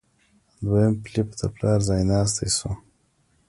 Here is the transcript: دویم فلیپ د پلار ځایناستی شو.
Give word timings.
دویم 0.65 0.93
فلیپ 1.05 1.29
د 1.39 1.41
پلار 1.55 1.79
ځایناستی 1.87 2.47
شو. 2.57 2.71